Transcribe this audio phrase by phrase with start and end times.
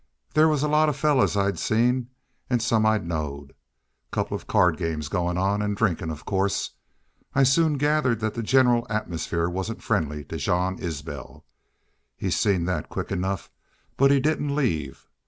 [0.33, 2.09] Thar was a lot of fellars I'd seen,
[2.49, 3.53] an' some I knowed.
[4.09, 6.71] Couple of card games goin', an' drinkin', of course.
[7.35, 11.45] I soon gathered thet the general atmosphere wasn't friendly to Jean Isbel.
[12.17, 13.51] He seen thet quick enough,
[13.95, 15.07] but he didn't leave.